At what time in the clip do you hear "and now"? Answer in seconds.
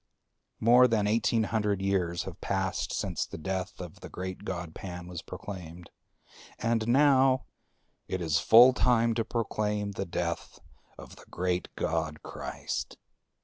6.57-7.45